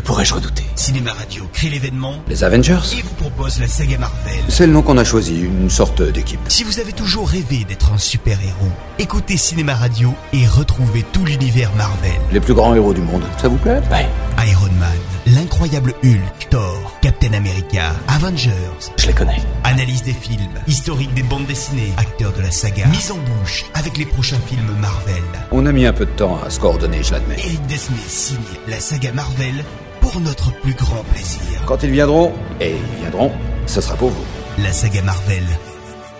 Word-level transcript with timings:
Que 0.00 0.06
pourrais-je 0.06 0.32
redouter 0.32 0.64
Cinéma 0.76 1.12
Radio 1.12 1.44
crée 1.52 1.68
l'événement 1.68 2.14
Les 2.26 2.42
Avengers 2.42 2.80
et 2.96 3.02
vous 3.02 3.14
propose 3.16 3.60
la 3.60 3.68
saga 3.68 3.98
Marvel. 3.98 4.40
C'est 4.48 4.66
le 4.66 4.72
nom 4.72 4.80
qu'on 4.80 4.96
a 4.96 5.04
choisi, 5.04 5.42
une 5.42 5.68
sorte 5.68 6.00
d'équipe. 6.00 6.40
Si 6.48 6.64
vous 6.64 6.80
avez 6.80 6.94
toujours 6.94 7.28
rêvé 7.28 7.64
d'être 7.64 7.92
un 7.92 7.98
super-héros, 7.98 8.72
écoutez 8.98 9.36
Cinéma 9.36 9.74
Radio 9.74 10.14
et 10.32 10.46
retrouvez 10.46 11.02
tout 11.12 11.26
l'univers 11.26 11.70
Marvel. 11.76 12.18
Les 12.32 12.40
plus 12.40 12.54
grands 12.54 12.74
héros 12.74 12.94
du 12.94 13.02
monde, 13.02 13.24
ça 13.42 13.48
vous 13.48 13.58
plaît? 13.58 13.82
Ouais. 13.90 14.08
Iron 14.48 14.72
Man, 14.78 14.88
l'incroyable 15.26 15.92
Hulk, 16.02 16.48
Thor, 16.48 16.96
Captain 17.02 17.34
America, 17.34 17.92
Avengers. 18.08 18.50
Je 18.96 19.06
les 19.06 19.12
connais. 19.12 19.42
Analyse 19.64 20.02
des 20.02 20.14
films, 20.14 20.48
historique 20.66 21.12
des 21.12 21.22
bandes 21.22 21.44
dessinées, 21.44 21.92
acteurs 21.98 22.32
de 22.32 22.40
la 22.40 22.50
saga, 22.50 22.86
mise 22.86 23.12
en 23.12 23.18
bouche 23.18 23.66
avec 23.74 23.98
les 23.98 24.06
prochains 24.06 24.40
films 24.48 24.74
Marvel. 24.80 25.22
On 25.52 25.66
a 25.66 25.72
mis 25.72 25.84
un 25.84 25.92
peu 25.92 26.06
de 26.06 26.10
temps 26.12 26.40
à 26.42 26.48
se 26.48 26.58
coordonner, 26.58 27.02
je 27.02 27.12
l'admets. 27.12 27.36
Eric 27.38 27.66
Desmé 27.66 27.98
signe 28.08 28.38
la 28.66 28.80
saga 28.80 29.12
Marvel 29.12 29.62
pour 30.00 30.20
notre 30.20 30.52
plus 30.60 30.74
grand 30.74 31.04
plaisir. 31.04 31.62
Quand 31.66 31.82
ils 31.82 31.90
viendront, 31.90 32.32
et 32.60 32.76
ils 32.76 33.00
viendront, 33.00 33.32
ce 33.66 33.80
sera 33.80 33.96
pour 33.96 34.10
vous. 34.10 34.24
La 34.58 34.72
saga 34.72 35.02
Marvel, 35.02 35.44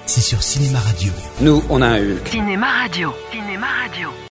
c'est 0.07 0.21
sur 0.21 0.43
Cinéma 0.43 0.79
Radio. 0.81 1.13
Nous, 1.41 1.63
on 1.69 1.83
a 1.83 1.87
un 1.89 1.99
Hulk. 1.99 2.29
Cinéma 2.29 2.67
Radio. 2.83 3.13
Cinéma 3.33 3.67
Radio. 3.83 4.30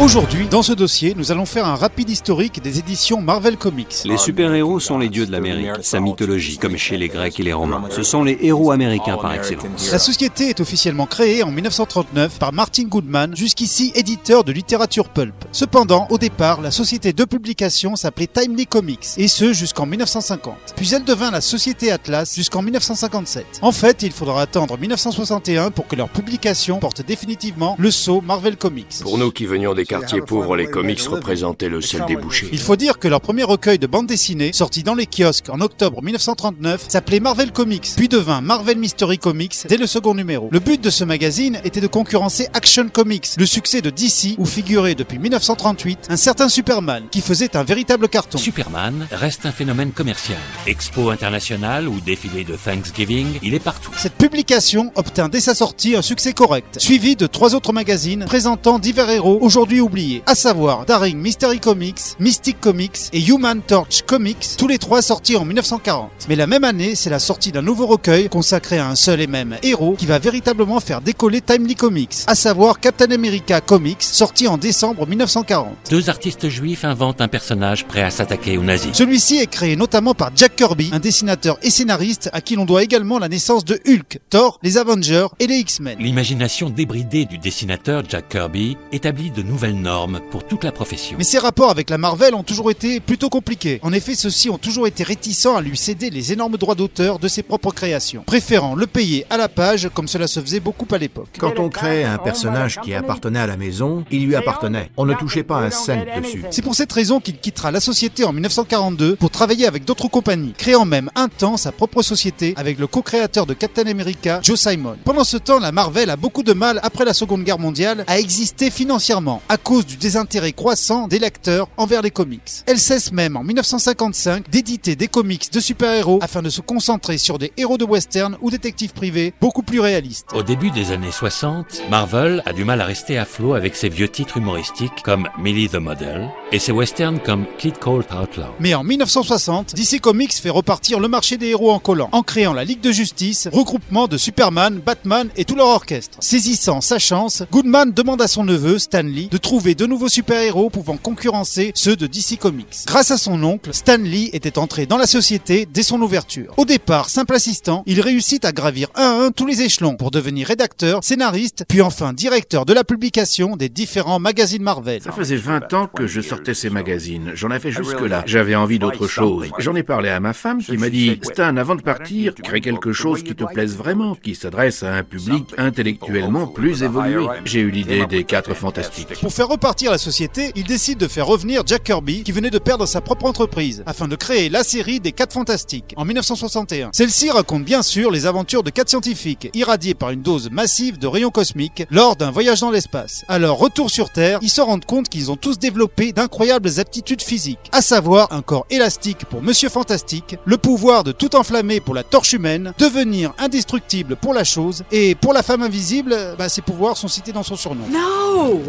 Aujourd'hui, 0.00 0.48
dans 0.48 0.62
ce 0.62 0.72
dossier, 0.72 1.12
nous 1.14 1.30
allons 1.30 1.44
faire 1.44 1.66
un 1.66 1.74
rapide 1.74 2.08
historique 2.08 2.62
des 2.62 2.78
éditions 2.78 3.20
Marvel 3.20 3.58
Comics. 3.58 3.96
Les 4.06 4.16
super-héros 4.16 4.80
sont 4.80 4.96
les 4.96 5.10
dieux 5.10 5.26
de 5.26 5.30
l'Amérique, 5.30 5.68
sa 5.82 6.00
mythologie, 6.00 6.56
comme 6.56 6.78
chez 6.78 6.96
les 6.96 7.08
Grecs 7.08 7.38
et 7.38 7.42
les 7.42 7.52
Romains. 7.52 7.82
Ce 7.90 8.02
sont 8.02 8.24
les 8.24 8.38
héros 8.40 8.70
américains 8.70 9.18
par 9.18 9.34
excellence. 9.34 9.92
La 9.92 9.98
société 9.98 10.48
est 10.48 10.60
officiellement 10.60 11.04
créée 11.04 11.42
en 11.42 11.50
1939 11.50 12.38
par 12.38 12.54
Martin 12.54 12.84
Goodman, 12.84 13.36
jusqu'ici 13.36 13.92
éditeur 13.94 14.42
de 14.42 14.52
littérature 14.52 15.10
pulp. 15.10 15.34
Cependant, 15.52 16.06
au 16.08 16.16
départ, 16.16 16.62
la 16.62 16.70
société 16.70 17.12
de 17.12 17.24
publication 17.26 17.94
s'appelait 17.94 18.26
Timely 18.26 18.66
Comics, 18.66 19.06
et 19.18 19.28
ce 19.28 19.52
jusqu'en 19.52 19.84
1950. 19.84 20.54
Puis 20.76 20.94
elle 20.94 21.04
devint 21.04 21.30
la 21.30 21.42
société 21.42 21.92
Atlas 21.92 22.34
jusqu'en 22.34 22.62
1957. 22.62 23.44
En 23.60 23.72
fait, 23.72 24.02
il 24.02 24.12
faudra 24.12 24.40
attendre 24.40 24.78
1961 24.78 25.70
pour 25.70 25.86
que 25.86 25.96
leur 25.96 26.08
publication 26.08 26.78
porte 26.78 27.04
définitivement 27.04 27.76
le 27.78 27.90
sceau 27.90 28.22
Marvel 28.22 28.56
Comics. 28.56 29.00
Pour 29.02 29.18
nous 29.18 29.30
qui 29.30 29.44
venions 29.44 29.74
des 29.74 29.89
quartiers 29.90 30.20
pauvres, 30.20 30.56
les 30.56 30.66
comics 30.66 31.00
représentaient 31.00 31.68
le 31.68 31.80
sel 31.80 32.04
des 32.06 32.14
bouchers. 32.14 32.48
Il 32.52 32.60
faut 32.60 32.76
dire 32.76 33.00
que 33.00 33.08
leur 33.08 33.20
premier 33.20 33.42
recueil 33.42 33.76
de 33.76 33.88
bande 33.88 34.06
dessinée, 34.06 34.52
sorti 34.52 34.84
dans 34.84 34.94
les 34.94 35.06
kiosques 35.06 35.48
en 35.48 35.60
octobre 35.60 36.00
1939, 36.00 36.84
s'appelait 36.88 37.18
Marvel 37.18 37.50
Comics, 37.50 37.88
puis 37.96 38.06
devint 38.06 38.40
Marvel 38.40 38.78
Mystery 38.78 39.18
Comics 39.18 39.66
dès 39.68 39.76
le 39.76 39.88
second 39.88 40.14
numéro. 40.14 40.48
Le 40.52 40.60
but 40.60 40.80
de 40.80 40.90
ce 40.90 41.02
magazine 41.02 41.60
était 41.64 41.80
de 41.80 41.88
concurrencer 41.88 42.46
Action 42.54 42.88
Comics, 42.88 43.30
le 43.36 43.46
succès 43.46 43.80
de 43.80 43.90
DC 43.90 44.36
où 44.38 44.46
figurait 44.46 44.94
depuis 44.94 45.18
1938 45.18 46.06
un 46.08 46.16
certain 46.16 46.48
Superman 46.48 47.02
qui 47.10 47.20
faisait 47.20 47.56
un 47.56 47.64
véritable 47.64 48.08
carton. 48.08 48.38
Superman 48.38 49.08
reste 49.10 49.44
un 49.44 49.52
phénomène 49.52 49.90
commercial. 49.90 50.38
Expo 50.68 51.10
internationale 51.10 51.88
ou 51.88 51.98
défilé 51.98 52.44
de 52.44 52.54
Thanksgiving, 52.54 53.40
il 53.42 53.54
est 53.54 53.58
partout. 53.58 53.90
Cette 53.96 54.14
publication 54.14 54.92
obtint 54.94 55.28
dès 55.28 55.40
sa 55.40 55.56
sortie 55.56 55.96
un 55.96 56.02
succès 56.02 56.32
correct, 56.32 56.78
suivi 56.78 57.16
de 57.16 57.26
trois 57.26 57.56
autres 57.56 57.72
magazines 57.72 58.24
présentant 58.26 58.78
divers 58.78 59.10
héros 59.10 59.38
aujourd'hui 59.40 59.79
oubliés, 59.80 60.22
à 60.26 60.34
savoir 60.34 60.86
Daring 60.86 61.18
Mystery 61.18 61.60
Comics, 61.60 62.00
Mystic 62.18 62.60
Comics 62.60 62.98
et 63.12 63.20
Human 63.20 63.60
Torch 63.60 64.02
Comics, 64.06 64.56
tous 64.56 64.68
les 64.68 64.78
trois 64.78 65.02
sortis 65.02 65.36
en 65.36 65.44
1940. 65.44 66.10
Mais 66.28 66.36
la 66.36 66.46
même 66.46 66.64
année, 66.64 66.94
c'est 66.94 67.10
la 67.10 67.18
sortie 67.18 67.52
d'un 67.52 67.62
nouveau 67.62 67.86
recueil 67.86 68.28
consacré 68.28 68.78
à 68.78 68.88
un 68.88 68.94
seul 68.94 69.20
et 69.20 69.26
même 69.26 69.56
héros 69.62 69.96
qui 69.98 70.06
va 70.06 70.18
véritablement 70.18 70.80
faire 70.80 71.00
décoller 71.00 71.40
Timely 71.40 71.74
Comics, 71.74 72.16
à 72.26 72.34
savoir 72.34 72.80
Captain 72.80 73.10
America 73.10 73.60
Comics, 73.60 74.02
sorti 74.02 74.48
en 74.48 74.58
décembre 74.58 75.06
1940. 75.06 75.68
Deux 75.90 76.10
artistes 76.10 76.48
juifs 76.48 76.84
inventent 76.84 77.20
un 77.20 77.28
personnage 77.28 77.86
prêt 77.86 78.02
à 78.02 78.10
s'attaquer 78.10 78.58
aux 78.58 78.62
nazis. 78.62 78.92
Celui-ci 78.94 79.38
est 79.38 79.46
créé 79.46 79.76
notamment 79.76 80.14
par 80.14 80.30
Jack 80.34 80.56
Kirby, 80.56 80.90
un 80.92 80.98
dessinateur 80.98 81.58
et 81.62 81.70
scénariste 81.70 82.30
à 82.32 82.40
qui 82.40 82.56
l'on 82.56 82.64
doit 82.64 82.82
également 82.82 83.18
la 83.18 83.28
naissance 83.28 83.64
de 83.64 83.80
Hulk, 83.86 84.20
Thor, 84.30 84.58
les 84.62 84.78
Avengers 84.78 85.26
et 85.38 85.46
les 85.46 85.56
X-Men. 85.56 85.98
L'imagination 85.98 86.70
débridée 86.70 87.24
du 87.24 87.38
dessinateur 87.38 88.02
Jack 88.08 88.28
Kirby 88.28 88.76
établit 88.92 89.30
de 89.30 89.42
nouvelles 89.42 89.69
normes 89.72 90.20
pour 90.30 90.46
toute 90.46 90.64
la 90.64 90.72
profession. 90.72 91.16
Mais 91.18 91.24
ses 91.24 91.38
rapports 91.38 91.70
avec 91.70 91.90
la 91.90 91.98
Marvel 91.98 92.34
ont 92.34 92.42
toujours 92.42 92.70
été 92.70 93.00
plutôt 93.00 93.28
compliqués. 93.28 93.80
En 93.82 93.92
effet, 93.92 94.14
ceux-ci 94.14 94.50
ont 94.50 94.58
toujours 94.58 94.86
été 94.86 95.02
réticents 95.02 95.56
à 95.56 95.62
lui 95.62 95.76
céder 95.76 96.10
les 96.10 96.32
énormes 96.32 96.56
droits 96.56 96.74
d'auteur 96.74 97.18
de 97.18 97.28
ses 97.28 97.42
propres 97.42 97.72
créations, 97.72 98.22
préférant 98.24 98.74
le 98.74 98.86
payer 98.86 99.26
à 99.30 99.36
la 99.36 99.48
page 99.48 99.90
comme 99.94 100.08
cela 100.08 100.26
se 100.26 100.40
faisait 100.40 100.60
beaucoup 100.60 100.86
à 100.90 100.98
l'époque. 100.98 101.28
Quand 101.38 101.58
on 101.58 101.68
créait 101.68 102.04
un 102.04 102.18
personnage 102.18 102.80
qui 102.82 102.94
appartenait 102.94 103.40
à 103.40 103.46
la 103.46 103.56
maison, 103.56 104.04
il 104.10 104.26
lui 104.26 104.36
appartenait. 104.36 104.90
On 104.96 105.06
ne 105.06 105.14
touchait 105.14 105.42
pas 105.42 105.58
un 105.58 105.70
cent 105.70 106.04
dessus. 106.16 106.44
C'est 106.50 106.62
pour 106.62 106.74
cette 106.74 106.92
raison 106.92 107.20
qu'il 107.20 107.38
quittera 107.38 107.70
la 107.70 107.80
société 107.80 108.24
en 108.24 108.32
1942 108.32 109.16
pour 109.16 109.30
travailler 109.30 109.66
avec 109.66 109.84
d'autres 109.84 110.08
compagnies, 110.08 110.54
créant 110.56 110.84
même 110.84 111.10
un 111.14 111.28
temps 111.28 111.56
sa 111.56 111.72
propre 111.72 112.02
société 112.02 112.54
avec 112.56 112.78
le 112.78 112.86
co-créateur 112.86 113.46
de 113.46 113.54
Captain 113.54 113.86
America, 113.86 114.40
Joe 114.42 114.58
Simon. 114.58 114.96
Pendant 115.04 115.24
ce 115.24 115.36
temps, 115.36 115.58
la 115.58 115.72
Marvel 115.72 116.10
a 116.10 116.16
beaucoup 116.16 116.42
de 116.42 116.52
mal 116.52 116.80
après 116.82 117.04
la 117.04 117.14
Seconde 117.14 117.44
Guerre 117.44 117.58
mondiale 117.58 118.04
à 118.06 118.18
exister 118.18 118.70
financièrement 118.70 119.42
à 119.48 119.56
cause 119.60 119.86
du 119.86 119.96
désintérêt 119.96 120.52
croissant 120.52 121.06
des 121.06 121.18
lecteurs 121.18 121.68
envers 121.76 122.02
les 122.02 122.10
comics. 122.10 122.62
Elle 122.66 122.78
cesse 122.78 123.12
même 123.12 123.36
en 123.36 123.44
1955 123.44 124.50
d'éditer 124.50 124.96
des 124.96 125.08
comics 125.08 125.52
de 125.52 125.60
super-héros 125.60 126.18
afin 126.22 126.42
de 126.42 126.50
se 126.50 126.60
concentrer 126.60 127.18
sur 127.18 127.38
des 127.38 127.52
héros 127.56 127.78
de 127.78 127.84
western 127.84 128.36
ou 128.40 128.50
détectives 128.50 128.92
privés 128.92 129.32
beaucoup 129.40 129.62
plus 129.62 129.80
réalistes. 129.80 130.26
Au 130.34 130.42
début 130.42 130.70
des 130.70 130.92
années 130.92 131.12
60, 131.12 131.82
Marvel 131.90 132.42
a 132.46 132.52
du 132.52 132.64
mal 132.64 132.80
à 132.80 132.84
rester 132.84 133.18
à 133.18 133.24
flot 133.24 133.54
avec 133.54 133.76
ses 133.76 133.88
vieux 133.88 134.08
titres 134.08 134.38
humoristiques 134.38 135.02
comme 135.04 135.28
Millie 135.38 135.68
the 135.68 135.76
Model 135.76 136.28
et 136.52 136.58
ses 136.58 136.72
westerns 136.72 137.20
comme 137.20 137.46
Kid 137.58 137.78
Colt 137.78 138.08
Outlaw. 138.12 138.54
Mais 138.58 138.74
en 138.74 138.82
1960, 138.82 139.74
DC 139.74 140.00
Comics 140.00 140.32
fait 140.32 140.50
repartir 140.50 141.00
le 141.00 141.08
marché 141.08 141.36
des 141.36 141.48
héros 141.48 141.70
en 141.70 141.78
collant, 141.78 142.08
en 142.12 142.22
créant 142.22 142.52
la 142.52 142.64
Ligue 142.64 142.80
de 142.80 142.92
Justice, 142.92 143.48
regroupement 143.52 144.08
de 144.08 144.16
Superman, 144.16 144.80
Batman 144.84 145.28
et 145.36 145.44
tout 145.44 145.54
leur 145.54 145.68
orchestre. 145.68 146.18
Saisissant 146.20 146.80
sa 146.80 146.98
chance, 146.98 147.42
Goodman 147.50 147.92
demande 147.92 148.22
à 148.22 148.28
son 148.28 148.44
neveu, 148.44 148.78
Stan 148.78 149.02
Lee, 149.02 149.28
de 149.30 149.38
trouver 149.50 149.74
de 149.74 149.84
nouveaux 149.84 150.08
super-héros 150.08 150.70
pouvant 150.70 150.96
concurrencer 150.96 151.72
ceux 151.74 151.96
de 151.96 152.06
DC 152.06 152.38
Comics. 152.38 152.84
Grâce 152.86 153.10
à 153.10 153.16
son 153.16 153.42
oncle, 153.42 153.74
Stan 153.74 153.96
Lee 153.96 154.30
était 154.32 154.60
entré 154.60 154.86
dans 154.86 154.96
la 154.96 155.08
société 155.08 155.66
dès 155.66 155.82
son 155.82 156.00
ouverture. 156.02 156.54
Au 156.56 156.64
départ, 156.64 157.08
simple 157.08 157.34
assistant, 157.34 157.82
il 157.84 158.00
réussit 158.00 158.44
à 158.44 158.52
gravir 158.52 158.90
un 158.94 159.02
à 159.02 159.24
un 159.24 159.30
tous 159.32 159.46
les 159.46 159.62
échelons 159.62 159.96
pour 159.96 160.12
devenir 160.12 160.46
rédacteur, 160.46 161.02
scénariste, 161.02 161.64
puis 161.66 161.82
enfin 161.82 162.12
directeur 162.12 162.64
de 162.64 162.72
la 162.72 162.84
publication 162.84 163.56
des 163.56 163.68
différents 163.68 164.20
magazines 164.20 164.62
Marvel. 164.62 165.02
Ça 165.02 165.10
faisait 165.10 165.34
20 165.34 165.72
ans 165.74 165.88
que 165.88 166.06
je 166.06 166.20
sortais 166.20 166.54
ces 166.54 166.70
magazines. 166.70 167.32
J'en 167.34 167.50
avais 167.50 167.72
jusque-là. 167.72 168.22
J'avais 168.26 168.54
envie 168.54 168.78
d'autre 168.78 169.08
chose. 169.08 169.50
J'en 169.58 169.74
ai 169.74 169.82
parlé 169.82 170.10
à 170.10 170.20
ma 170.20 170.32
femme 170.32 170.62
qui 170.62 170.76
m'a 170.76 170.90
dit 170.90 171.18
Stan, 171.22 171.56
avant 171.56 171.74
de 171.74 171.82
partir, 171.82 172.36
crée 172.36 172.60
quelque 172.60 172.92
chose 172.92 173.24
qui 173.24 173.34
te 173.34 173.42
plaise 173.42 173.76
vraiment, 173.76 174.14
qui 174.14 174.36
s'adresse 174.36 174.84
à 174.84 174.94
un 174.94 175.02
public 175.02 175.44
intellectuellement 175.58 176.46
plus 176.46 176.84
évolué. 176.84 177.26
J'ai 177.44 177.62
eu 177.62 177.72
l'idée 177.72 178.06
des 178.06 178.22
quatre 178.22 178.54
fantastiques. 178.54 179.18
Pour 179.20 179.32
faire 179.40 179.48
repartir 179.48 179.90
la 179.90 179.96
société, 179.96 180.52
il 180.54 180.64
décide 180.64 180.98
de 180.98 181.08
faire 181.08 181.26
revenir 181.26 181.62
Jack 181.64 181.84
Kirby, 181.84 182.24
qui 182.24 182.30
venait 182.30 182.50
de 182.50 182.58
perdre 182.58 182.84
sa 182.84 183.00
propre 183.00 183.24
entreprise, 183.24 183.82
afin 183.86 184.06
de 184.06 184.14
créer 184.14 184.50
la 184.50 184.62
série 184.62 185.00
des 185.00 185.12
4 185.12 185.32
Fantastiques, 185.32 185.94
en 185.96 186.04
1961. 186.04 186.90
Celle-ci 186.92 187.30
raconte 187.30 187.64
bien 187.64 187.80
sûr 187.80 188.10
les 188.10 188.26
aventures 188.26 188.62
de 188.62 188.68
4 188.68 188.90
scientifiques, 188.90 189.48
irradiés 189.54 189.94
par 189.94 190.10
une 190.10 190.20
dose 190.20 190.50
massive 190.50 190.98
de 190.98 191.06
rayons 191.06 191.30
cosmiques 191.30 191.86
lors 191.88 192.16
d'un 192.16 192.30
voyage 192.30 192.60
dans 192.60 192.70
l'espace. 192.70 193.24
À 193.28 193.38
leur 193.38 193.56
retour 193.56 193.90
sur 193.90 194.10
Terre, 194.10 194.40
ils 194.42 194.50
se 194.50 194.60
rendent 194.60 194.84
compte 194.84 195.08
qu'ils 195.08 195.30
ont 195.30 195.36
tous 195.36 195.58
développé 195.58 196.12
d'incroyables 196.12 196.78
aptitudes 196.78 197.22
physiques, 197.22 197.70
à 197.72 197.80
savoir 197.80 198.30
un 198.34 198.42
corps 198.42 198.66
élastique 198.68 199.24
pour 199.24 199.40
Monsieur 199.40 199.70
Fantastique, 199.70 200.36
le 200.44 200.58
pouvoir 200.58 201.02
de 201.02 201.12
tout 201.12 201.34
enflammer 201.34 201.80
pour 201.80 201.94
la 201.94 202.02
torche 202.02 202.34
humaine, 202.34 202.74
devenir 202.76 203.32
indestructible 203.38 204.16
pour 204.16 204.34
la 204.34 204.44
chose, 204.44 204.84
et 204.92 205.14
pour 205.14 205.32
la 205.32 205.42
femme 205.42 205.62
invisible, 205.62 206.14
bah, 206.36 206.50
ses 206.50 206.60
pouvoirs 206.60 206.98
sont 206.98 207.08
cités 207.08 207.32
dans 207.32 207.42
son 207.42 207.56
surnom. 207.56 207.86
No! 207.90 208.60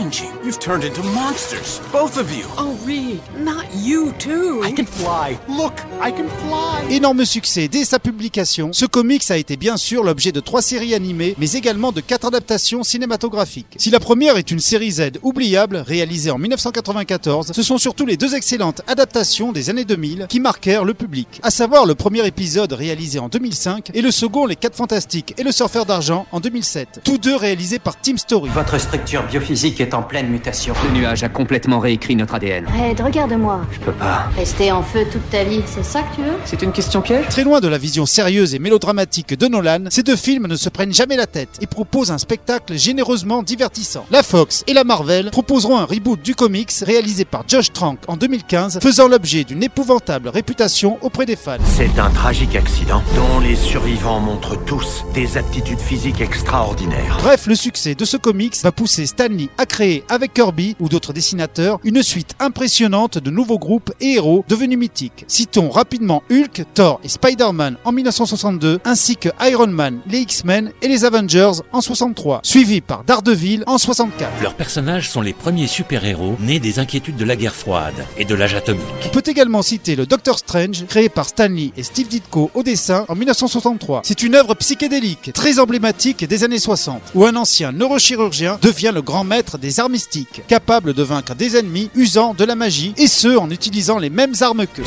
Changing. 0.00 0.30
You've 0.44 0.58
turned 0.58 0.84
into 0.84 1.02
monsters. 1.02 1.80
Both 1.92 2.16
of 2.18 2.32
you. 2.32 2.44
Oh, 2.58 2.76
Reed, 2.86 3.20
not 3.38 3.66
you 3.74 4.12
too. 4.18 4.62
I 4.64 4.72
can 4.72 4.86
fly. 4.86 5.38
Look, 5.48 5.74
I 6.00 6.10
can 6.12 6.28
fly. 6.28 6.94
Énorme 6.94 7.24
succès 7.24 7.68
dès 7.68 7.84
sa 7.84 7.98
publication, 7.98 8.72
ce 8.72 8.86
comics 8.86 9.30
a 9.30 9.36
été 9.36 9.56
bien 9.56 9.76
sûr 9.76 10.02
l'objet 10.02 10.32
de 10.32 10.40
trois 10.40 10.62
séries 10.62 10.94
animées, 10.94 11.34
mais 11.38 11.52
également 11.52 11.92
de 11.92 12.00
quatre 12.00 12.26
adaptations 12.26 12.82
cinématographiques. 12.82 13.74
Si 13.76 13.90
la 13.90 14.00
première 14.00 14.36
est 14.36 14.50
une 14.50 14.60
série 14.60 14.92
Z 14.92 15.12
oubliable, 15.22 15.76
réalisée 15.86 16.30
en 16.30 16.38
1994, 16.38 17.52
ce 17.54 17.62
sont 17.62 17.78
surtout 17.78 18.06
les 18.06 18.16
deux 18.16 18.34
excellentes 18.34 18.82
adaptations 18.86 19.52
des 19.52 19.70
années 19.70 19.84
2000 19.84 20.26
qui 20.28 20.40
marquèrent 20.40 20.84
le 20.84 20.94
public. 20.94 21.40
À 21.42 21.50
savoir 21.50 21.86
le 21.86 21.94
premier 21.94 22.26
épisode 22.26 22.72
réalisé 22.72 23.18
en 23.18 23.28
2005 23.28 23.90
et 23.94 24.02
le 24.02 24.10
second 24.10 24.46
Les 24.46 24.56
4 24.56 24.76
Fantastiques 24.76 25.34
et 25.38 25.42
le 25.42 25.52
Surfeur 25.52 25.86
d'Argent 25.86 26.26
en 26.32 26.40
2007. 26.40 27.00
Tous 27.04 27.18
deux 27.18 27.36
réalisés 27.36 27.78
par 27.78 28.00
Team 28.00 28.18
Story. 28.18 28.50
Votre 28.54 28.78
structure 28.78 29.22
biophysique 29.24 29.79
est 29.82 29.94
en 29.94 30.02
pleine 30.02 30.28
mutation. 30.28 30.74
Le 30.84 30.98
nuage 30.98 31.22
a 31.22 31.28
complètement 31.28 31.78
réécrit 31.78 32.16
notre 32.16 32.34
ADN. 32.34 32.66
Red, 32.66 33.00
regarde-moi. 33.00 33.60
Je 33.72 33.78
peux 33.80 33.92
pas. 33.92 34.28
Rester 34.36 34.72
en 34.72 34.82
feu 34.82 35.06
toute 35.10 35.28
ta 35.30 35.44
vie, 35.44 35.62
c'est 35.66 35.84
ça 35.84 36.02
que 36.02 36.16
tu 36.16 36.22
veux? 36.22 36.36
C'est 36.44 36.62
une 36.62 36.72
question 36.72 37.00
piège? 37.00 37.26
Très 37.28 37.44
loin 37.44 37.60
de 37.60 37.68
la 37.68 37.78
vision 37.78 38.06
sérieuse 38.06 38.54
et 38.54 38.58
mélodramatique 38.58 39.38
de 39.38 39.46
Nolan, 39.46 39.84
ces 39.90 40.02
deux 40.02 40.16
films 40.16 40.46
ne 40.46 40.56
se 40.56 40.68
prennent 40.68 40.92
jamais 40.92 41.16
la 41.16 41.26
tête 41.26 41.58
et 41.60 41.66
proposent 41.66 42.10
un 42.10 42.18
spectacle 42.18 42.76
généreusement 42.76 43.42
divertissant. 43.42 44.06
La 44.10 44.22
Fox 44.22 44.64
et 44.66 44.72
la 44.72 44.84
Marvel 44.84 45.30
proposeront 45.30 45.78
un 45.78 45.84
reboot 45.84 46.20
du 46.22 46.34
comics 46.34 46.72
réalisé 46.82 47.24
par 47.24 47.44
Josh 47.48 47.72
Trank 47.72 47.98
en 48.08 48.16
2015, 48.16 48.80
faisant 48.80 49.08
l'objet 49.08 49.44
d'une 49.44 49.62
épouvantable 49.62 50.28
réputation 50.28 50.98
auprès 51.02 51.26
des 51.26 51.36
fans. 51.36 51.58
C'est 51.64 51.98
un 51.98 52.10
tragique 52.10 52.56
accident 52.56 53.02
dont 53.14 53.40
les 53.40 53.56
survivants 53.56 54.20
montrent 54.20 54.56
tous 54.64 55.04
des 55.14 55.38
aptitudes 55.38 55.80
physiques 55.80 56.20
extraordinaires. 56.20 57.18
Bref, 57.22 57.46
le 57.46 57.54
succès 57.54 57.94
de 57.94 58.04
ce 58.04 58.16
comics 58.16 58.56
va 58.62 58.72
pousser 58.72 59.06
Stanley 59.06 59.48
à 59.58 59.66
créer 59.70 60.02
avec 60.08 60.34
Kirby 60.34 60.74
ou 60.80 60.88
d'autres 60.88 61.12
dessinateurs 61.12 61.78
une 61.84 62.02
suite 62.02 62.34
impressionnante 62.40 63.18
de 63.18 63.30
nouveaux 63.30 63.58
groupes 63.58 63.92
et 64.00 64.14
héros 64.14 64.44
devenus 64.48 64.78
mythiques. 64.78 65.24
Citons 65.28 65.70
rapidement 65.70 66.24
Hulk, 66.28 66.64
Thor 66.74 67.00
et 67.04 67.08
Spider-Man 67.08 67.76
en 67.84 67.92
1962, 67.92 68.80
ainsi 68.84 69.16
que 69.16 69.28
Iron 69.42 69.68
Man, 69.68 70.00
les 70.08 70.18
X-Men 70.18 70.72
et 70.82 70.88
les 70.88 71.04
Avengers 71.04 71.62
en 71.72 71.80
63, 71.80 72.40
suivis 72.42 72.80
par 72.80 73.04
Daredevil 73.04 73.62
en 73.66 73.78
64. 73.78 74.42
Leurs 74.42 74.54
personnages 74.54 75.08
sont 75.08 75.20
les 75.20 75.32
premiers 75.32 75.68
super-héros 75.68 76.36
nés 76.40 76.58
des 76.58 76.80
inquiétudes 76.80 77.16
de 77.16 77.24
la 77.24 77.36
guerre 77.36 77.54
froide 77.54 77.94
et 78.18 78.24
de 78.24 78.34
l'âge 78.34 78.54
atomique. 78.54 78.82
On 79.06 79.10
peut 79.10 79.22
également 79.26 79.62
citer 79.62 79.94
le 79.94 80.04
Doctor 80.04 80.38
Strange, 80.38 80.84
créé 80.88 81.08
par 81.08 81.28
Stanley 81.28 81.70
et 81.76 81.84
Steve 81.84 82.08
Ditko 82.08 82.50
au 82.54 82.62
dessin 82.64 83.04
en 83.08 83.14
1963. 83.14 84.02
C'est 84.04 84.24
une 84.24 84.34
œuvre 84.34 84.54
psychédélique, 84.54 85.32
très 85.32 85.60
emblématique 85.60 86.24
des 86.24 86.42
années 86.42 86.58
60, 86.58 87.00
où 87.14 87.24
un 87.24 87.36
ancien 87.36 87.70
neurochirurgien 87.70 88.58
devient 88.60 88.90
le 88.92 89.02
grand 89.02 89.22
maître 89.22 89.58
des 89.60 89.78
arts 89.78 89.90
mystiques, 89.90 90.42
capable 90.48 90.94
de 90.94 91.02
vaincre 91.02 91.34
des 91.34 91.56
ennemis 91.56 91.90
usant 91.94 92.34
de 92.34 92.44
la 92.44 92.54
magie, 92.56 92.94
et 92.96 93.06
ce 93.06 93.36
en 93.36 93.50
utilisant 93.50 93.98
les 93.98 94.10
mêmes 94.10 94.34
armes 94.40 94.66
qu'eux. 94.66 94.82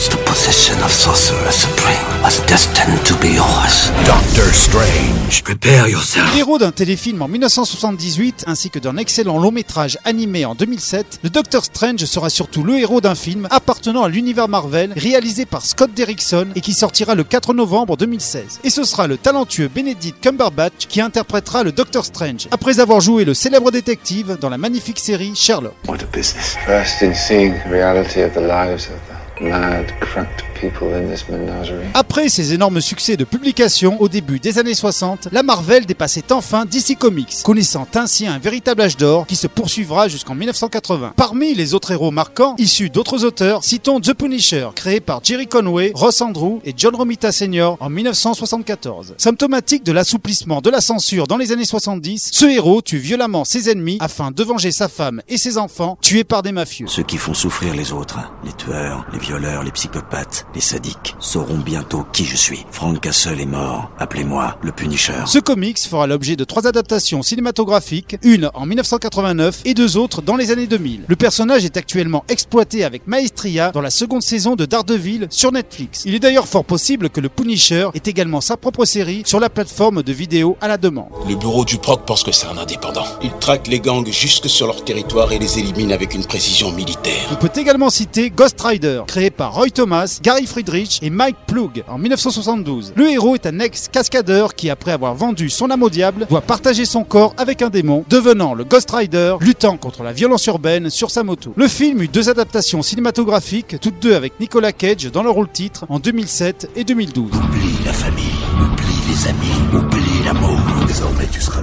Doctor 4.06 4.54
Strange, 4.54 5.44
prepare 5.44 5.88
yourself. 5.88 6.36
Héros 6.38 6.58
d'un 6.58 6.72
téléfilm 6.72 7.22
en 7.22 7.28
1978 7.28 8.44
ainsi 8.48 8.70
que 8.70 8.80
d'un 8.80 8.98
excellent 8.98 9.40
long 9.40 9.52
métrage 9.52 9.98
animé 10.06 10.46
en 10.46 10.56
2007, 10.56 11.20
le 11.24 11.30
Doctor 11.30 11.64
Strange 11.64 12.04
sera 12.06 12.30
surtout 12.30 12.64
le 12.64 12.80
héros 12.80 13.02
d'un 13.02 13.16
film 13.16 13.48
appartenant 13.52 14.04
à 14.04 14.10
l'univers 14.10 14.48
Marvel 14.48 14.94
réalisé 14.96 15.46
par 15.46 15.66
Scott 15.66 15.92
Derrickson 15.94 16.48
et 16.56 16.62
qui 16.62 16.74
sortira 16.74 17.16
le 17.16 17.24
4 17.24 17.54
novembre 17.54 17.98
2016. 17.98 18.60
Et 18.64 18.70
ce 18.70 18.84
sera 18.84 19.08
le 19.08 19.18
talentueux 19.18 19.70
Benedict 19.74 20.20
Cumberbatch 20.22 20.88
qui 20.88 21.02
interprétera 21.02 21.64
le 21.64 21.72
Doctor 21.72 22.06
Strange 22.06 22.48
après 22.52 22.80
avoir 22.80 23.02
joué 23.02 23.26
le 23.26 23.34
célèbre 23.34 23.72
détective 23.72 24.38
dans 24.40 24.50
la 24.50 24.58
magnifique 24.64 24.98
série 24.98 25.36
Sherlock. 25.36 25.76
What 25.88 26.02
a 26.04 26.08
business. 26.08 26.56
First 26.66 27.02
in 27.02 27.14
seeing 27.14 27.52
the 27.52 27.70
reality 27.70 28.22
of 28.22 28.34
the 28.34 28.40
lives 28.40 28.88
of 28.88 28.98
the 29.10 29.44
mad, 29.44 29.92
cracked 30.00 30.46
people 30.56 30.94
in 30.94 31.10
this 31.10 31.28
menagerie. 31.28 31.92
Après 32.14 32.30
ses 32.30 32.54
énormes 32.54 32.80
succès 32.80 33.18
de 33.18 33.24
publication 33.24 34.00
au 34.00 34.08
début 34.08 34.40
des 34.40 34.60
années 34.60 34.76
60, 34.76 35.30
la 35.32 35.42
Marvel 35.42 35.88
dépassait 35.88 36.32
enfin 36.32 36.64
DC 36.64 36.96
Comics, 36.96 37.38
connaissant 37.44 37.88
ainsi 37.96 38.28
un 38.28 38.38
véritable 38.38 38.84
âge 38.84 38.98
d'or 38.98 39.26
qui 39.26 39.36
se 39.36 39.48
poursuivra 39.48 40.08
jusqu'en 40.08 40.36
1980. 40.36 41.14
Parmi 41.16 41.56
les 41.56 41.74
autres 41.74 41.90
héros 41.90 42.12
marquants, 42.12 42.54
issus 42.60 42.92
d'autres 42.92 43.26
auteurs, 43.26 43.64
citons 43.64 44.00
The 44.00 44.14
Punisher, 44.14 44.70
créé 44.76 45.00
par 45.00 45.22
Jerry 45.24 45.48
Conway, 45.48 45.92
Ross 45.96 46.22
Andrew 46.22 46.60
et 46.64 46.76
John 46.78 46.96
Romita 46.96 47.32
Sr. 47.32 47.78
en 47.80 47.90
1974. 47.90 49.16
Symptomatique 49.18 49.84
de 49.84 49.92
l'assouplissement 49.92 50.62
de 50.62 50.70
la 50.70 50.82
censure 50.82 51.26
dans 51.26 51.38
les 51.38 51.52
années 51.52 51.66
70, 51.66 52.30
ce 52.32 52.46
héros 52.46 52.84
tue 52.84 53.00
violemment 53.00 53.44
ses 53.44 53.72
ennemis 53.72 53.98
afin 54.00 54.30
de 54.30 54.44
venger 54.44 54.72
sa 54.72 54.88
femme 54.88 55.24
et 55.30 55.40
ses 55.40 55.58
enfants 55.58 55.98
tués 56.00 56.24
par 56.24 56.44
des 56.44 56.52
mafieux. 56.52 56.86
Ceux 56.88 57.02
qui 57.02 57.18
font 57.18 57.34
souffrir 57.34 57.74
les 57.74 57.92
autres, 57.92 58.20
les 58.46 58.54
tueurs, 58.54 59.04
les 59.12 59.18
violeurs, 59.18 59.64
les 59.64 59.72
psychopathes, 59.72 60.46
les 60.54 60.62
sadiques, 60.62 61.16
sauront 61.20 61.58
bientôt 61.58 62.03
qui 62.12 62.26
je 62.26 62.36
suis. 62.36 62.66
Frank 62.72 63.00
Castle 63.00 63.40
est 63.40 63.46
mort. 63.46 63.92
Appelez-moi 64.00 64.58
le 64.62 64.72
Punisher. 64.72 65.24
Ce 65.26 65.40
comics 65.40 65.80
fera 65.80 66.08
l'objet 66.08 66.36
de 66.36 66.44
trois 66.44 66.68
adaptations 66.68 67.22
cinématographiques, 67.22 68.18
une 68.24 68.50
en 68.54 68.66
1989 68.66 69.62
et 69.66 69.74
deux 69.74 69.98
autres 69.98 70.22
dans 70.22 70.36
les 70.36 70.52
années 70.52 70.68
2000. 70.68 71.06
Le 71.08 71.16
personnage 71.16 71.66
est 71.66 71.78
actuellement 71.78 72.24
exploité 72.30 72.84
avec 72.84 73.08
maestria 73.08 73.72
dans 73.72 73.82
la 73.82 73.90
seconde 73.90 74.22
saison 74.22 74.56
de 74.56 74.66
Daredevil 74.66 75.28
sur 75.30 75.52
Netflix. 75.52 76.04
Il 76.06 76.16
est 76.16 76.20
d'ailleurs 76.20 76.48
fort 76.48 76.66
possible 76.66 77.10
que 77.10 77.22
le 77.22 77.30
Punisher 77.30 77.90
ait 77.94 78.10
également 78.10 78.42
sa 78.42 78.58
propre 78.58 78.86
série 78.86 79.24
sur 79.26 79.40
la 79.40 79.50
plateforme 79.50 80.04
de 80.04 80.14
vidéo 80.14 80.58
à 80.62 80.68
la 80.68 80.78
demande. 80.78 81.10
Le 81.28 81.36
bureau 81.36 81.66
du 81.66 81.78
proc 81.78 82.06
pense 82.06 82.24
que 82.24 82.32
c'est 82.32 82.48
un 82.48 82.58
indépendant. 82.58 83.06
Il 83.22 83.32
traque 83.40 83.68
les 83.68 83.80
gangs 83.80 84.08
jusque 84.12 84.50
sur 84.50 84.68
leur 84.68 84.84
territoire 84.84 85.32
et 85.32 85.40
les 85.40 85.60
élimine 85.60 85.92
avec 85.92 86.14
une 86.14 86.26
précision 86.26 86.72
militaire. 86.72 87.30
On 87.32 87.36
peut 87.36 87.52
également 87.56 87.90
citer 87.90 88.30
Ghost 88.30 88.60
Rider, 88.62 89.04
créé 89.08 89.30
par 89.30 89.54
Roy 89.54 89.70
Thomas, 89.70 90.20
Gary 90.22 90.46
Friedrich 90.46 91.00
et 91.02 91.10
Mike 91.10 91.38
Plug 91.48 91.84
en 91.94 91.98
1972. 91.98 92.94
Le 92.96 93.10
héros 93.10 93.36
est 93.36 93.46
un 93.46 93.60
ex-cascadeur 93.60 94.56
qui, 94.56 94.70
après 94.70 94.92
avoir 94.92 95.14
vendu 95.14 95.50
son 95.50 95.70
âme 95.70 95.84
au 95.84 95.90
diable, 95.90 96.26
doit 96.30 96.42
partager 96.42 96.86
son 96.86 97.04
corps 97.04 97.34
avec 97.38 97.62
un 97.62 97.70
démon, 97.70 98.04
devenant 98.10 98.54
le 98.54 98.64
Ghost 98.64 98.90
Rider, 98.92 99.36
luttant 99.40 99.78
contre 99.78 100.04
la 100.04 100.12
violence 100.12 100.46
urbaine 100.48 100.90
sur 100.90 101.12
sa 101.12 101.24
moto. 101.24 101.54
Le 101.56 101.68
film 101.68 102.02
eut 102.02 102.08
deux 102.08 102.30
adaptations 102.30 102.82
cinématographiques, 102.82 103.80
toutes 103.80 104.00
deux 104.00 104.16
avec 104.16 104.40
Nicolas 104.40 104.72
Cage 104.72 105.12
dans 105.12 105.24
le 105.24 105.30
rôle 105.30 105.50
titre 105.50 105.86
en 105.90 106.00
2007 106.00 106.72
et 106.76 106.84
2012. 106.84 107.26
Oublie 107.26 107.86
la 107.86 107.94
famille, 107.94 108.26
oublie 108.60 108.94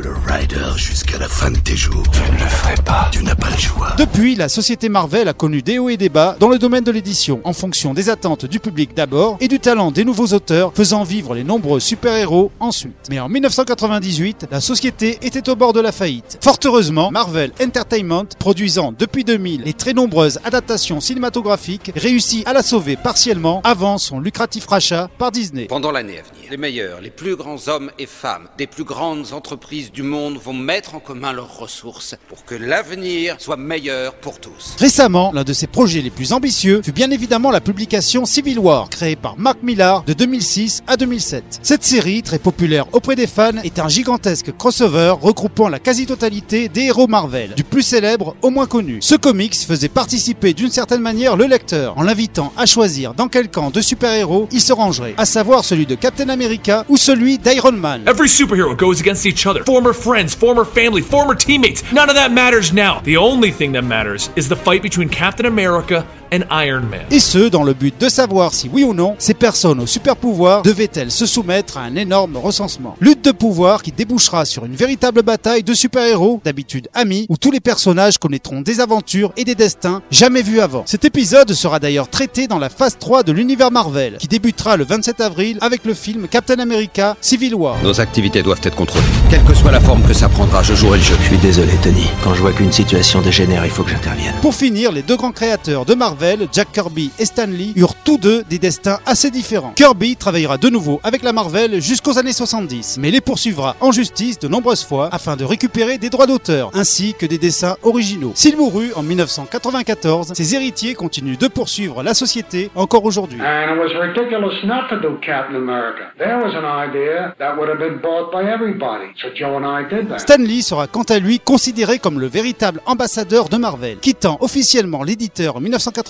le 0.01 0.15
Rider 0.27 0.77
jusqu'à 0.77 1.19
la 1.19 1.29
fin 1.29 1.51
de 1.51 1.59
tes 1.59 1.77
jours. 1.77 2.03
Je 2.13 2.33
ne 2.33 2.39
le 2.39 2.47
ferai 2.47 2.75
pas. 2.85 3.09
Tu 3.13 3.23
n'as 3.23 3.35
pas 3.35 3.51
le 3.51 3.59
choix. 3.59 3.95
Depuis, 3.99 4.35
la 4.35 4.49
société 4.49 4.89
Marvel 4.89 5.29
a 5.29 5.35
connu 5.35 5.63
des 5.63 5.79
hauts 5.79 5.91
et 5.91 5.97
des 5.97 6.09
bas 6.09 6.37
dans 6.41 6.49
le 6.49 6.59
domaine 6.59 6.85
de 6.85 6.91
l'édition, 6.91 7.41
en 7.45 7.53
fonction 7.53 7.93
des 7.93 8.09
attentes 8.09 8.47
du 8.47 8.61
public 8.61 8.95
d'abord 8.95 9.37
et 9.41 9.49
du 9.49 9.61
talent 9.61 9.91
des 9.91 10.05
nouveaux 10.05 10.29
auteurs 10.29 10.73
faisant 10.75 11.03
vivre 11.03 11.35
les 11.35 11.45
nombreux 11.45 11.81
super-héros 11.81 12.51
ensuite. 12.61 13.09
Mais 13.11 13.21
en 13.21 13.29
1998, 13.29 14.47
la 14.51 14.61
société 14.61 15.19
était 15.23 15.51
au 15.51 15.57
bord 15.57 15.73
de 15.73 15.81
la 15.81 15.93
faillite. 15.93 16.39
Fort 16.43 16.59
heureusement, 16.65 17.11
Marvel 17.11 17.53
Entertainment, 17.63 18.27
produisant 18.39 18.93
depuis 18.97 19.25
2000 19.25 19.63
les 19.63 19.75
très 19.75 19.93
nombreuses 19.93 20.41
adaptations 20.45 21.01
cinématographiques, 21.01 21.93
réussit 21.95 22.47
à 22.49 22.55
la 22.55 22.63
sauver 22.63 22.97
partiellement 22.97 23.61
avant 23.65 23.99
son 23.99 24.19
lucratif 24.19 24.67
rachat 24.67 25.11
par 25.19 25.31
Disney. 25.31 25.67
Pendant 25.67 25.91
l'année 25.91 26.19
à 26.19 26.23
venir, 26.23 26.51
les 26.51 26.57
meilleurs, 26.57 27.01
les 27.01 27.11
plus 27.11 27.37
grands 27.37 27.69
hommes 27.69 27.91
et 27.99 28.07
femmes 28.07 28.49
des 28.57 28.67
plus 28.67 28.85
grandes 28.85 29.33
entreprises 29.33 29.90
du 29.93 30.03
monde 30.03 30.39
vont 30.39 30.53
mettre 30.53 30.95
en 30.95 31.01
commun 31.01 31.33
leurs 31.33 31.59
ressources 31.59 32.15
pour 32.29 32.45
que 32.45 32.55
l'avenir 32.55 33.37
soit 33.39 33.57
meilleur 33.57 34.15
pour 34.15 34.39
tous. 34.39 34.77
Récemment, 34.79 35.33
l'un 35.35 35.45
de 35.45 35.53
ses 35.53 35.67
projets 35.67 36.01
les 36.01 36.11
plus 36.11 36.33
ambitieux 36.33 36.81
fut 36.85 36.93
bien 36.93 37.11
évidemment 37.11 37.51
la 37.51 37.61
publication 37.61 38.25
Civil 38.25 38.59
War, 38.59 38.89
créée 38.89 39.17
par 39.17 39.39
Mark 39.39 39.59
Millar 39.63 40.05
de 40.05 40.13
2006 40.13 40.83
à 40.87 40.97
2007. 40.97 41.61
Cette 41.63 41.85
série, 41.85 42.23
très 42.23 42.39
populaire 42.39 42.87
auprès 42.93 43.17
des 43.17 43.27
fans, 43.27 43.59
est 43.65 43.79
un 43.79 43.89
gigantesque 43.89 44.57
crossover 44.57 45.15
regroupant 45.21 45.69
la 45.69 45.79
quasi-totalité 45.79 46.69
des 46.69 46.83
héros 46.83 47.07
Marvel, 47.07 47.55
du 47.55 47.65
plus 47.65 47.83
célèbre 47.83 48.37
au 48.43 48.51
moins 48.51 48.67
connu. 48.67 48.99
Ce 49.01 49.15
comics 49.15 49.57
faisait 49.57 49.89
participer 49.89 50.55
d'une 50.55 50.71
certaine 50.71 51.01
manière 51.01 51.37
le 51.37 51.47
lecteur, 51.47 51.99
en 51.99 52.03
l'invitant 52.03 52.53
à 52.57 52.67
choisir 52.67 53.15
dans 53.15 53.29
quel 53.29 53.51
camp 53.51 53.71
de 53.71 53.81
super-héros 53.81 54.49
il 54.53 54.61
se 54.61 54.73
rangerait, 54.73 55.15
à 55.17 55.25
savoir 55.25 55.65
celui 55.65 55.87
de 55.87 55.95
Captain 55.95 56.29
America 56.29 56.85
ou 56.89 56.97
celui 56.97 57.39
d'Iron 57.39 57.73
Man. 57.73 58.03
Every 58.07 58.29
superhero 58.29 58.75
goes 58.75 59.01
against 59.01 59.25
each 59.25 59.47
other. 59.47 59.65
Former 59.81 59.95
friends, 59.95 60.35
former 60.35 60.67
family, 60.67 61.01
former 61.01 61.35
teammates. 61.35 61.91
None 61.91 62.11
of 62.11 62.15
that 62.17 62.33
matters 62.33 62.71
now. 62.71 63.01
The 63.01 63.17
only 63.17 63.51
thing 63.51 63.73
that 63.73 63.83
matters 63.83 64.29
is 64.37 64.47
the 64.47 64.55
fight 64.55 64.83
between 64.83 65.09
Captain 65.09 65.47
America 65.47 66.07
and 66.33 66.43
Iron 66.51 66.83
Man. 66.83 67.01
Et 67.11 67.21
ce, 67.21 67.49
dans 67.49 67.63
le 67.63 67.75
but 67.75 67.99
de 68.01 68.09
savoir 68.09 68.55
si 68.55 68.71
oui 68.73 68.85
ou 68.85 68.95
non, 68.95 69.15
ces 69.19 69.35
personnes 69.35 69.81
au 69.81 69.87
super 69.87 70.17
pouvoir 70.17 70.63
devaient-elles 70.63 71.11
se 71.11 71.27
soumettre 71.27 71.79
à 71.79 71.83
un 71.83 71.97
énorme 71.97 72.37
recensement. 72.37 72.97
Lutte 73.01 73.25
de 73.25 73.33
pouvoir 73.33 73.83
qui 73.83 73.93
débouchera 73.93 74.45
sur 74.45 74.65
une 74.65 74.75
véritable 74.75 75.23
bataille 75.23 75.63
de 75.63 75.75
super-héros, 75.75 76.41
d'habitude 76.45 76.89
amis, 76.95 77.27
où 77.29 77.37
tous 77.37 77.51
les 77.51 77.61
personnages 77.61 78.19
connaîtront 78.19 78.61
des 78.61 78.81
aventures 78.81 79.33
et 79.37 79.45
des 79.45 79.55
destins 79.55 80.03
jamais 80.11 80.43
vus 80.43 80.61
avant. 80.61 80.85
Cet 80.87 81.05
épisode 81.05 81.53
sera 81.53 81.79
d'ailleurs 81.81 82.09
traité 82.09 82.47
dans 82.47 82.59
la 82.59 82.69
phase 82.69 82.97
3 82.99 83.23
de 83.23 83.33
l'univers 83.33 83.71
Marvel, 83.71 84.17
qui 84.19 84.29
débutera 84.29 84.77
le 84.77 84.85
27 84.85 85.21
avril 85.21 85.59
avec 85.61 85.85
le 85.85 85.95
film 85.95 86.29
Captain 86.29 86.59
America 86.59 87.17
Civil 87.21 87.55
War. 87.55 87.77
Nos 87.83 88.01
activités 88.01 88.43
doivent 88.43 88.61
être 88.63 88.77
contrôlées. 88.77 89.05
Quelle 89.31 89.45
que 89.45 89.55
soit 89.55 89.73
la 89.73 89.81
forme 89.81 90.03
que 90.03 90.15
ça 90.15 90.29
prendra, 90.29 90.63
je 90.63 90.75
jouerai 90.75 90.99
le 90.99 91.05
jeu. 91.05 91.17
Je 91.21 91.27
suis 91.27 91.39
désolé, 91.39 91.73
Tony. 91.83 92.07
Quand 92.23 92.35
je 92.35 92.41
vois 92.41 92.53
qu'une 92.53 92.73
situation 92.73 93.21
dégénère, 93.21 93.65
il 93.65 93.71
faut 93.71 93.83
que 93.83 93.91
j'intervienne. 93.91 94.35
Pour 94.43 94.55
finir, 94.55 94.93
les 94.93 95.03
deux 95.03 95.17
grands 95.17 95.33
créateurs 95.33 95.85
de 95.85 95.95
Marvel 95.95 96.20
Marvel, 96.21 96.49
Jack 96.53 96.73
Kirby 96.73 97.11
et 97.19 97.25
Stan 97.25 97.47
Lee, 97.47 97.73
eurent 97.77 97.95
tous 98.05 98.19
deux 98.19 98.43
des 98.43 98.59
destins 98.59 98.99
assez 99.07 99.31
différents. 99.31 99.73
Kirby 99.75 100.17
travaillera 100.17 100.59
de 100.59 100.69
nouveau 100.69 101.01
avec 101.03 101.23
la 101.23 101.33
Marvel 101.33 101.81
jusqu'aux 101.81 102.19
années 102.19 102.35
70, 102.35 102.99
mais 103.01 103.11
les 103.11 103.23
poursuivra 103.23 103.75
en 103.81 103.91
justice 103.91 104.39
de 104.39 104.47
nombreuses 104.47 104.85
fois 104.85 105.09
afin 105.13 105.37
de 105.37 105.45
récupérer 105.45 105.97
des 105.97 106.11
droits 106.11 106.27
d'auteur, 106.27 106.71
ainsi 106.75 107.15
que 107.15 107.25
des 107.25 107.39
dessins 107.39 107.77
originaux. 107.83 108.33
S'il 108.35 108.59
mourut 108.59 108.93
en 108.97 109.03
1994, 109.03 110.35
ses 110.35 110.55
héritiers 110.55 110.93
continuent 110.93 111.39
de 111.39 111.49
poursuivre 111.49 112.03
la 112.03 112.13
société 112.13 112.71
encore 112.75 113.07
aujourd'hui. 113.07 113.41
And 113.41 113.75
it 113.75 113.79
was 113.79 113.99
ridiculous 113.99 114.63
not 114.65 114.91
to 114.91 115.01
do 115.01 115.17
Captain 115.25 115.57
America. 115.57 116.13
There 116.19 116.37
was 116.37 116.53
an 116.55 116.67
idea 116.87 117.35
that 117.39 117.57
would 117.57 117.71
have 117.71 117.79
been 117.79 117.99
bought 117.99 118.31
by 118.31 118.47
everybody. 118.47 119.07
So 119.23 119.29
Joe 119.35 119.57
and 119.57 119.65
I 119.65 119.89
did 119.89 120.11
that. 120.11 120.19
Stan 120.19 120.43
Lee 120.43 120.61
sera 120.61 120.87
quant 120.87 121.05
à 121.05 121.19
lui 121.19 121.41
considéré 121.41 121.99
comme 121.99 122.21
le 122.21 122.27
véritable 122.27 122.83
ambassadeur 122.85 123.49
de 123.49 123.57
Marvel. 123.57 123.97
Quittant 124.01 124.37
officiellement 124.43 125.03
l'éditeur 125.03 125.57
en 125.57 125.61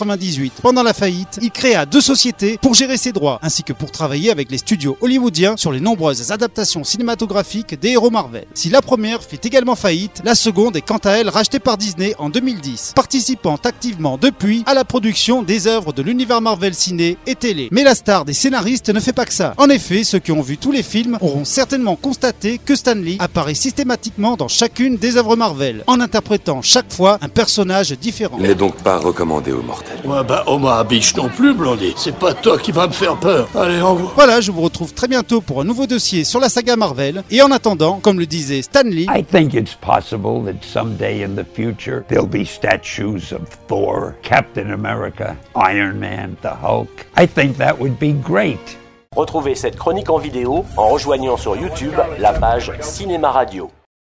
1998 0.05 0.53
pendant 0.63 0.83
la 0.83 0.93
faillite, 0.93 1.39
il 1.43 1.51
créa 1.51 1.87
deux 1.87 2.01
sociétés 2.01 2.59
pour 2.61 2.75
gérer 2.75 2.97
ses 2.97 3.13
droits, 3.13 3.39
ainsi 3.43 3.63
que 3.63 3.73
pour 3.73 3.91
travailler 3.91 4.31
avec 4.31 4.51
les 4.51 4.59
studios 4.59 4.97
hollywoodiens 5.01 5.57
sur 5.57 5.73
les 5.73 5.81
nombreuses 5.81 6.33
adaptations 6.33 6.85
cinématographiques 6.85 7.79
des 7.79 7.91
héros 7.91 8.11
Marvel. 8.11 8.47
Si 8.55 8.71
la 8.71 8.83
première 8.83 9.23
fit 9.23 9.41
également 9.43 9.77
faillite, 9.77 10.23
la 10.25 10.35
seconde 10.35 10.77
est 10.77 10.81
quant 10.81 10.99
à 10.99 11.11
elle 11.13 11.29
rachetée 11.29 11.59
par 11.59 11.77
Disney 11.77 12.15
en 12.19 12.31
2010, 12.31 12.93
participant 12.95 13.57
activement 13.65 14.19
depuis 14.19 14.63
à 14.67 14.75
la 14.75 14.85
production 14.85 15.43
des 15.43 15.67
œuvres 15.67 15.93
de 15.93 16.03
l'univers 16.03 16.41
Marvel 16.41 16.75
ciné 16.75 17.19
et 17.27 17.35
télé. 17.35 17.69
Mais 17.71 17.85
la 17.85 17.95
star 17.95 18.25
des 18.25 18.33
scénaristes 18.33 18.91
ne 18.91 19.01
fait 19.01 19.13
pas 19.13 19.27
que 19.27 19.33
ça. 19.33 19.55
En 19.57 19.69
effet, 19.69 20.05
ceux 20.05 20.19
qui 20.19 20.33
ont 20.33 20.43
vu 20.43 20.57
tous 20.57 20.73
les 20.73 20.83
films 20.83 21.19
auront 21.21 21.45
certainement 21.45 21.97
constaté 21.97 22.59
que 22.59 22.75
Stan 22.75 22.95
Lee 22.95 23.17
apparaît 23.19 23.55
systématiquement 23.55 24.37
dans 24.37 24.49
chacune 24.49 24.97
des 24.97 25.17
œuvres 25.17 25.37
Marvel, 25.37 25.85
en 25.87 26.01
interprétant 26.01 26.63
chaque 26.63 26.93
fois 26.93 27.19
un 27.21 27.29
personnage 27.29 27.93
différent. 27.93 28.39
N'est 28.39 28.55
donc 28.55 28.77
pas 28.77 28.99
recommandé 28.99 29.53
aux 29.53 29.63
mortels. 29.63 29.90
Ouais, 30.05 30.25
bah, 30.25 30.45
Omar 30.47 30.85
Biche 30.85 31.15
non 31.17 31.29
plus, 31.29 31.55
Blondie. 31.55 31.95
C'est 31.97 32.17
pas 32.17 32.35
toi 32.35 32.59
qui 32.59 32.73
vas 32.73 32.87
me 32.87 32.93
faire 32.93 33.17
peur. 33.17 33.49
Allez, 33.55 33.81
en 33.81 33.95
vous. 33.95 34.11
Voilà, 34.15 34.41
je 34.41 34.51
vous 34.51 34.63
retrouve 34.63 34.93
très 34.95 35.09
bientôt 35.09 35.41
pour 35.41 35.61
un 35.61 35.65
nouveau 35.65 35.87
dossier 35.87 36.25
sur 36.25 36.41
la 36.41 36.49
saga 36.49 36.77
Marvel. 36.77 37.23
Et 37.31 37.43
en 37.43 37.51
attendant, 37.51 38.01
comme 38.01 38.19
le 38.19 38.27
disait 38.27 38.63
Stan 38.63 38.83
Lee, 38.85 39.07
I 39.15 39.23
think 39.23 39.55
it's 39.55 39.75
possible 39.75 40.43
that 40.45 40.65
someday 40.65 41.25
in 41.25 41.35
the 41.35 41.45
future 41.45 42.05
there'll 42.09 42.27
be 42.27 42.45
statues 42.45 43.33
of 43.33 43.49
Thor, 43.69 44.15
Captain 44.23 44.73
America, 44.73 45.37
Iron 45.57 45.99
Man, 45.99 46.37
the 46.43 46.53
Hulk. 46.63 47.07
I 47.19 47.27
think 47.27 47.57
that 47.59 47.79
would 47.79 47.99
be 47.99 48.13
great. 48.13 48.79
Retrouvez 49.17 49.57
cette 49.57 49.77
chronique 49.77 50.09
en 50.09 50.19
vidéo 50.19 50.65
en 50.77 50.89
rejoignant 50.89 51.37
sur 51.37 51.57
YouTube 51.57 51.95
la 52.19 52.33
page 52.33 52.73
Cinéma 52.81 53.31
Radio. 53.31 53.71